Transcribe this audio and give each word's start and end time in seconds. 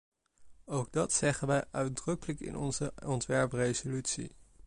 Ook 0.65 0.91
dat 0.91 1.13
zeggen 1.13 1.47
wij 1.47 1.63
uitdrukkelijk 1.71 2.39
in 2.39 2.57
onze 2.57 2.93
ontwerpresolutie. 3.05 4.35